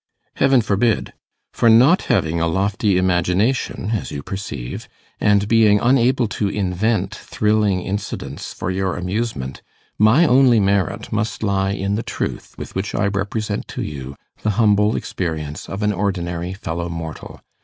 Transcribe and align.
Heaven 0.37 0.61
forbid! 0.61 1.13
For 1.53 1.69
not 1.69 2.01
having 2.09 2.41
a 2.41 2.47
lofty 2.47 2.97
imagination, 2.97 3.91
as 3.93 4.09
you 4.09 4.23
perceive, 4.23 4.89
and 5.19 5.47
being 5.47 5.79
unable 5.79 6.27
to 6.29 6.47
invent 6.49 7.13
thrilling 7.13 7.83
incidents 7.83 8.51
for 8.51 8.71
your 8.71 8.97
amusement, 8.97 9.61
my 9.99 10.25
only 10.25 10.59
merit 10.59 11.11
must 11.11 11.43
lie 11.43 11.73
in 11.73 11.93
the 11.93 12.01
truth 12.01 12.55
with 12.57 12.73
which 12.73 12.95
I 12.95 13.09
represent 13.09 13.67
to 13.67 13.83
you 13.83 14.15
the 14.41 14.49
humble 14.57 14.95
experience 14.95 15.69
of 15.69 15.83
an 15.83 15.93
ordinary 15.93 16.53
fellow 16.53 16.89
mortal. 16.89 17.39